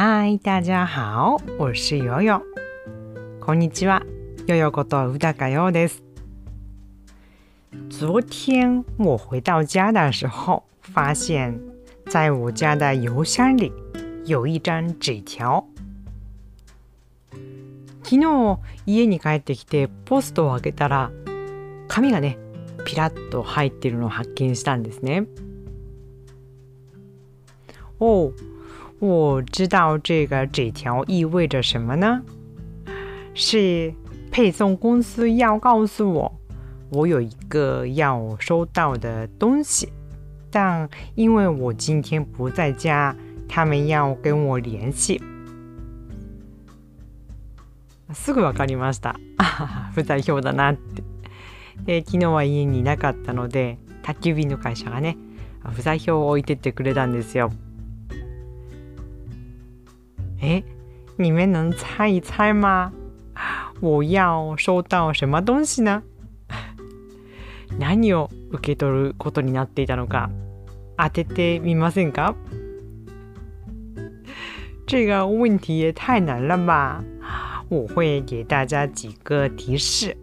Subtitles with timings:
[0.00, 2.40] 嗨，大家好，我是悠悠。
[3.40, 4.06] こんにちは、
[4.46, 6.04] 悠悠こと宇高悠です。
[7.90, 11.58] 昨天我回到家的时候，发现
[12.06, 13.72] 在我家的邮箱里
[14.24, 15.66] 有一张纸条。
[18.04, 21.10] 昨日家に帰ってきてポストを開けたら
[21.88, 22.38] 紙がね
[22.84, 25.26] ピラッと入ってるのを発見したんですね。
[27.98, 28.32] 哦，
[29.00, 32.22] 我知道这个纸条意味着什么呢？
[33.34, 33.94] 是
[34.32, 36.32] 配送公司要告诉我，
[36.90, 39.92] 我有一个要收到的东西，
[40.50, 43.14] 但因为我今天不在家，
[43.48, 45.20] 他们要跟我联系。
[48.12, 49.14] すぐわかりました。
[49.94, 51.04] 不在表だなって。
[51.84, 55.16] で昨日は家にいなかったので宅急便の会社がね
[55.62, 57.52] 不在票を置いてってくれたんですよ。
[60.40, 60.62] 诶，
[61.16, 62.92] 你们能猜一猜吗？
[63.80, 66.02] 我要收到什么东西呢？
[67.78, 70.30] 何を受け取ることになっていたのか
[70.96, 72.34] 当ててみませんか？
[74.86, 77.02] 这个问题也太难了吧！
[77.68, 80.16] 我会给大家几个提示。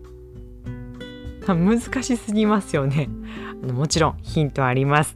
[1.48, 3.08] 難しすぎますよね。
[3.62, 5.16] もちろんヒントあります。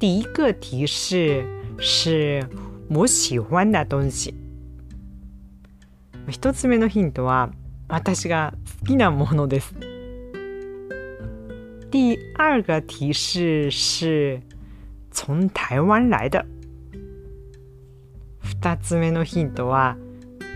[0.00, 1.44] 第一个提示
[1.84, 2.48] 是
[2.88, 4.32] 我喜欢的东西。
[6.28, 7.50] 一つ目のヒントは
[7.88, 9.74] 私が好きなものです。
[11.90, 14.40] 第二个提示是
[15.10, 16.46] 从台湾来的。
[18.38, 19.96] 二つ目のヒントは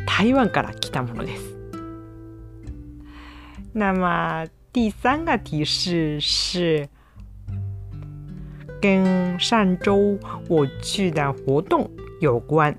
[0.07, 1.57] 台湾から来たものです。
[3.75, 6.89] 那么第三个提示是
[8.81, 12.77] 跟上周我去的活动有关。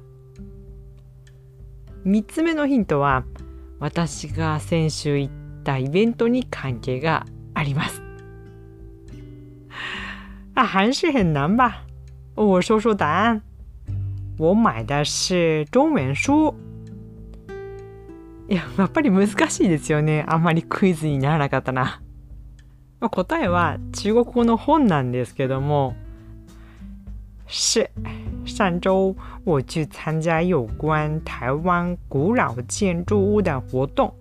[2.04, 3.24] 三つ目のヒントは
[3.80, 8.02] 私が先週行ったイベントに関係があります。
[10.56, 11.84] 啊，还是很难吧？
[12.36, 13.42] 我说说答案。
[14.38, 16.54] 我买的是中文书。
[18.48, 20.24] いや、やっぱり難しいですよね。
[20.28, 22.02] あんまりクイズにならなかったな。
[23.00, 25.96] まあ答えは中国語の本なんですけども、
[27.48, 27.92] 是
[28.46, 29.16] 上周
[29.46, 34.14] 我去参加有关台湾古老建筑物的活動。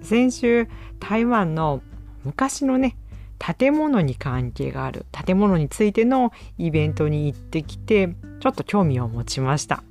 [0.00, 0.66] 先週、
[0.98, 1.82] 台湾の
[2.24, 2.96] 昔のね、
[3.38, 9.82] 建物に関係がある建物についてのイベントに行ってきて、ちょっと興味を持ちました。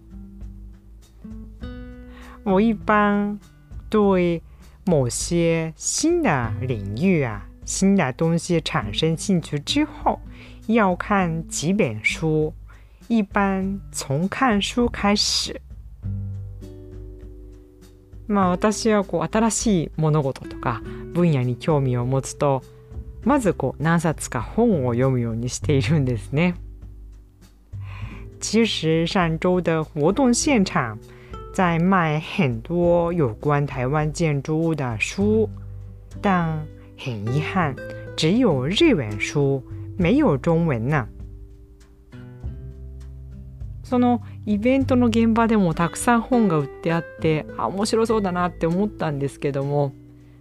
[2.44, 3.38] 我一般
[3.90, 4.42] 对
[4.86, 10.20] 某些新的领域啊、新的东西产生兴趣之后，
[10.68, 12.54] 要看几本书，
[13.08, 15.62] 一般从看书开始。
[18.28, 20.82] まあ私はこう新しい物事とか
[21.14, 22.64] 分野に興味を持つと
[23.24, 26.56] まずこう何冊か本を読むようにしているんですね。
[28.40, 30.98] 其实上周的活动现场
[31.54, 35.50] 在卖很多有关台湾建筑物的书，
[36.22, 36.66] 但
[36.98, 37.76] 很遗憾，
[38.16, 39.62] 只有日文书，
[39.98, 41.08] 没有中文呢。
[43.84, 49.92] そのイベントの現場でもたくさん本が売ってあってあ面白そうだなって思ったんですけども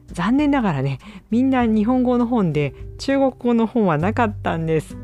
[0.06, 1.00] 残念ながらね
[1.30, 4.96] みんな日本語の本で中国語の本はなかったんです。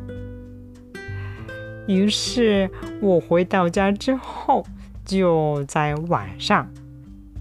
[1.88, 4.64] 于是我回到家之后，
[5.06, 6.68] 就在网上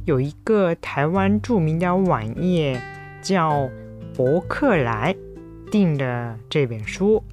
[0.06, 2.80] 有一个台湾著名的网页
[3.24, 3.68] 叫
[4.16, 5.16] 博客来
[5.72, 7.24] 订了这本书。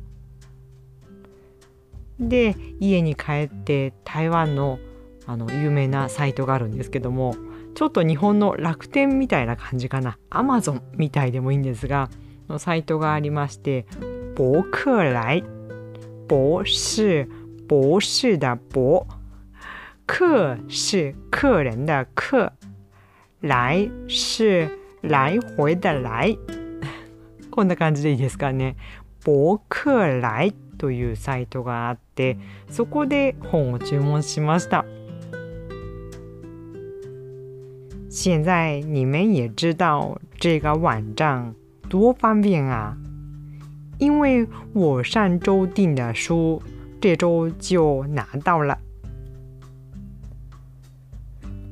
[2.19, 4.78] で家に帰って台湾の
[5.26, 7.37] あの有名なサイトがあるんですけども
[7.75, 10.19] ちょっと日本の楽天みたいな感じかな。
[10.31, 12.08] アマゾンみたいでもいいんですが
[12.49, 13.87] のサイトがありまして
[14.37, 15.44] 博客来。
[16.29, 17.29] 博是
[17.69, 19.21] 博士的博。
[20.06, 22.54] 客是客人的客
[23.42, 24.69] 来是
[25.01, 26.38] 来回的来
[27.51, 28.75] こんな感じでいいですかね
[29.24, 32.38] 博客来というサイトがあって
[32.69, 34.86] そこで本を注文しました
[38.09, 41.54] 现在你们也知道这个网站
[41.89, 42.98] 多方便啊！
[44.00, 46.62] 因为我上周订的书，
[47.00, 48.77] 这周就拿到了。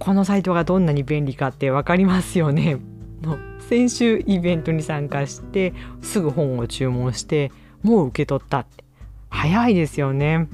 [0.00, 2.78] このサイトがどんなに便利かってわかりますよね。
[3.22, 7.52] の先週イベントに参加してすぐ本を注文して
[7.82, 8.82] もう受け取ったって
[9.28, 10.48] 早いですよね。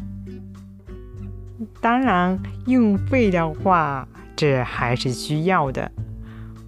[1.80, 5.90] 当然运费的话，这还是需要的。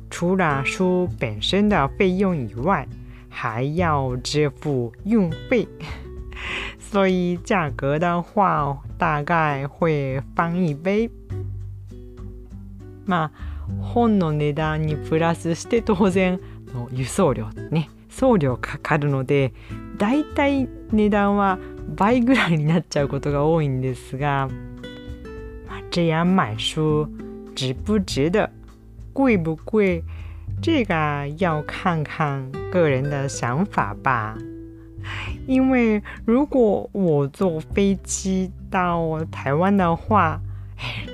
[0.08, 2.86] 除了书本身的费用以外，
[3.28, 5.68] 还要支付运费，
[6.78, 11.10] 所以价格的话大概会翻一倍。
[13.08, 16.38] まあ本の値段にプラスして当然
[16.72, 19.52] の輸送料ね送料かかるので
[19.96, 21.58] だいたい値段は
[21.96, 24.48] 倍ぐらいになっちゃうことが多いんですが、
[25.66, 27.08] まあ、这样买书
[27.56, 28.50] 值不值得？
[29.12, 30.04] 贵不贵？
[30.60, 34.36] 这个要看看个人的想法吧。
[35.46, 40.40] 因为如果我坐飞机到台湾的话，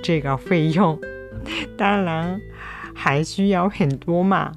[0.02, 0.98] 这个费用
[1.76, 2.40] 当然
[2.94, 4.52] 还需要很多嘛。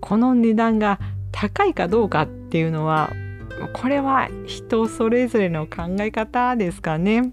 [0.00, 0.98] この値段が
[1.32, 3.10] 高いかどうかっていうのは
[3.72, 7.32] これは人それぞれの考え方ですかね。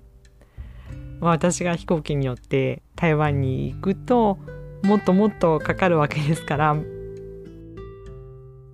[1.21, 4.37] 私が飛行機によって台湾に行くと
[4.83, 6.75] もっともっとかかるわけですから。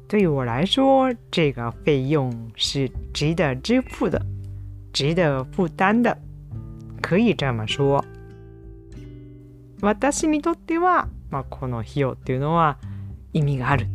[0.07, 4.22] 对我来说，这个费用是值得支付的，
[4.92, 6.18] 值得负担的，
[7.12, 8.06] 可以这么说。
[9.81, 12.78] 私にとっては、まあ、この費用っていうのは
[13.34, 13.88] 意味がある、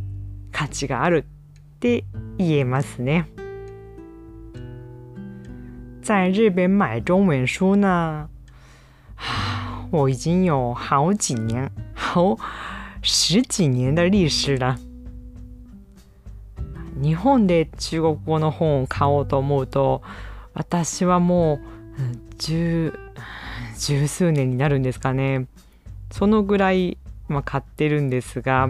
[0.52, 2.04] 価値があるって
[2.36, 3.26] 言えますね。
[6.02, 8.28] 在日本买中文书呢，
[9.90, 12.36] 我已经有好几年、好
[13.00, 14.76] 十几年的历史了。
[17.00, 20.02] 日本で中国語の本を買おうと思うと
[20.52, 21.58] 私はもう
[22.36, 22.92] 十
[23.78, 25.46] 十数年になるんですかね
[26.10, 28.68] そのぐらい、まあ、買ってるんですが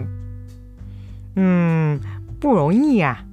[1.35, 2.01] うん
[2.39, 3.25] 不容易呀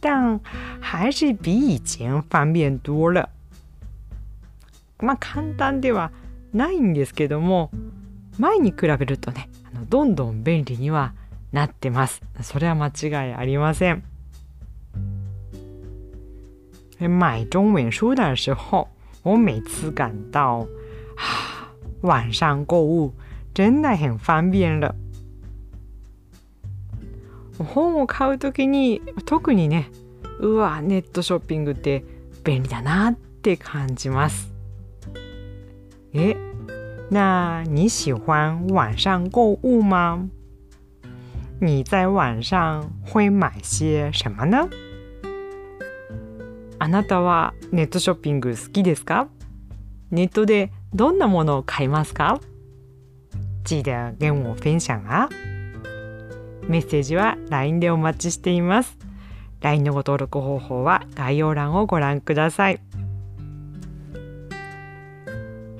[0.00, 0.40] 但
[0.80, 3.28] 还是比以前方便多了
[4.98, 6.10] まあ簡単では
[6.52, 7.70] ないんですけども
[8.38, 11.14] 前に比べるとねあのどんどん便利には
[11.52, 12.22] なってます。
[12.40, 14.02] それは間違いありません。
[16.98, 18.88] 买中文书的时候，
[19.22, 20.66] 我每次感到
[21.16, 23.14] 啊，网上购物
[23.54, 24.94] 真的很方便了。
[27.58, 29.90] 本を買うときに特にね、
[30.40, 32.04] うわ、ネットショッピングって
[32.42, 34.52] 便利だなって感じます。
[36.12, 36.36] え、
[37.10, 40.28] 那你喜欢网上购物吗？
[41.60, 44.68] 你在网上会买些什么呢？
[46.80, 49.28] あなたはネットショッピング好きですか？
[50.10, 52.40] ネットでどんなものを買いますか？
[53.64, 55.28] 记得跟我分享啊
[56.68, 58.98] メッセージは LINE でお待ちしています。
[59.62, 62.80] LINE のご登録方法は概要欄をご覧ください。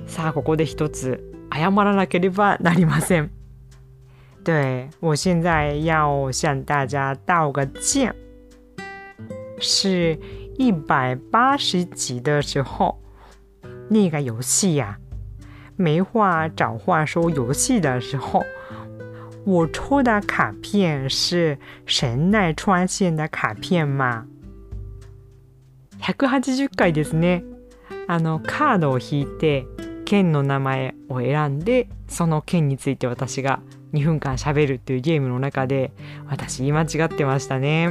[0.07, 1.23] さあここで一つ
[1.53, 3.31] 謝らなければなりません。
[4.45, 8.15] 对我现在要向大家道个歉，
[9.59, 10.19] 是
[10.59, 12.99] 一百八十集的时候，
[13.89, 14.99] 那个游戏呀，
[15.83, 18.45] 没话找话说游戏的时候，
[19.45, 24.27] 我抽的卡片是神奈川县的卡片吗？
[25.99, 27.43] 百八十回ですね。
[28.07, 29.67] あのカードを引いて
[30.05, 33.61] 県の名前を選んで、その県について私が
[33.93, 35.93] 2分間喋るっていうゲームの中で
[36.27, 37.89] 私言い間違ってましたね。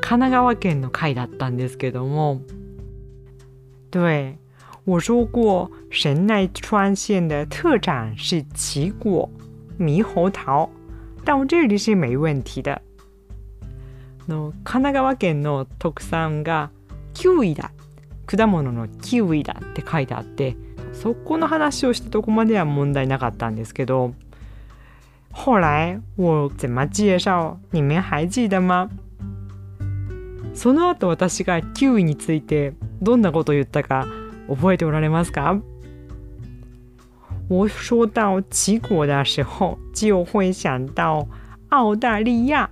[0.00, 2.40] 神奈川県の回だったんですけども
[3.90, 4.38] 对
[4.84, 9.28] 我说过神奈川县的特产是奇果
[9.78, 10.68] 猕猴桃
[11.24, 12.80] 到这里是没问题的
[14.26, 16.70] の神奈川県の特産が
[17.14, 17.72] キウイだ
[18.26, 20.56] 果物のキウイだって書いてあって
[20.92, 24.14] そこの話をしたとこまでは問題なかったんですけど
[25.32, 27.58] 后来我怎么介绍？
[27.70, 28.88] 你们还记得吗？
[30.54, 34.06] その後私がキウイについてどんなこと言ったか
[34.50, 35.62] 覚えておられますか
[37.48, 41.26] 我说到奇果的时候，就会想到
[41.70, 42.70] 澳大利亚。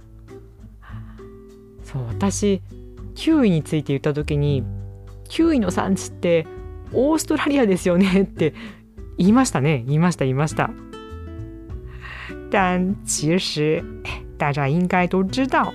[1.83, 2.61] そう私
[3.15, 4.63] キウイについて言った時に
[5.29, 6.47] キウイの産地って
[6.93, 8.55] オーストラリアですよねって
[9.17, 10.71] 言いましたね言いました言いました。
[12.51, 13.83] 但其实
[14.39, 15.73] 大家应该都知道，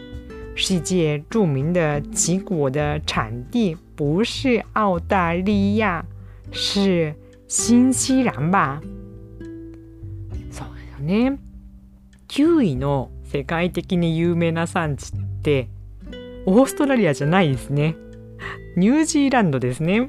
[0.56, 6.06] 世界著名的奇果的产地不是澳大利亚，
[6.52, 7.16] 是
[7.48, 8.82] 新西蘭吧？
[10.52, 11.38] そうよね。
[12.28, 15.70] キウイの世界的に有名な産地って
[16.46, 17.96] オーストラリアじゃないですね。
[18.76, 19.96] ニュージーランドですね。
[19.96, 20.00] い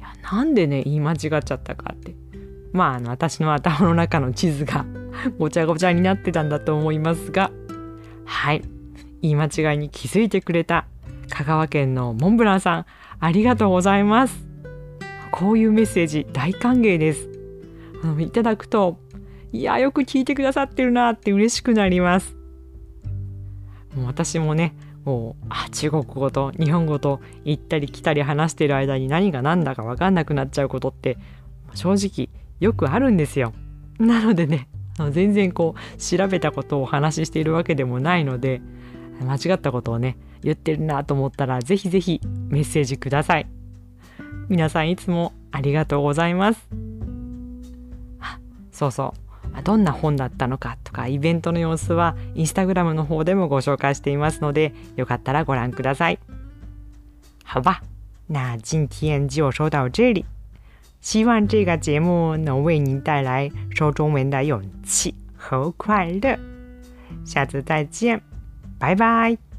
[0.00, 2.14] やなんでね言い間違っちゃったかって
[2.72, 4.86] まああの私の頭の中の地図が
[5.38, 7.50] ごちゃごちゃになってたんだと思いますが
[8.24, 8.62] はい
[9.20, 10.86] 言い間違いに気づいてくれた
[11.32, 12.86] 香川県のモンブランさん
[13.18, 14.46] ありがとうございます。
[15.30, 17.30] こういうメッセージ大歓迎です。
[18.04, 18.98] あのいただくと
[19.50, 22.36] いやよく聞いてくださってるなって嬉しくなります。
[23.94, 24.74] もう私もね
[25.04, 31.16] もうあ中国語と日本語と行ったり来たり話してる間に何が何だか分かんなくなっちゃうことって
[31.74, 32.28] 正直
[32.60, 33.54] よくあるんですよ。
[33.98, 34.68] なのでね
[35.10, 38.60] 全然こう調べたことをお話ししているわけでもないので
[39.22, 43.46] 間違ったことをね言ってるなと思ったらぜひぜひメッセージください。
[44.48, 46.68] 皆さんいつもありがとうございます。
[48.72, 49.14] そうそ
[49.58, 56.18] うどんな本だったのかとかイベントの様子はインスタグラムの方でもご紹介していますのでよかったらご覧ください。
[57.44, 57.82] 好吧，
[58.28, 60.24] 那今天就说到这里。
[61.02, 66.38] 希望这个节目能为您带来说中文的勇气和快乐。
[67.24, 68.22] 下次再见，
[68.78, 69.51] 拜拜。